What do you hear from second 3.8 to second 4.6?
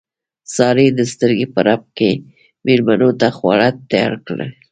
تیار کړل.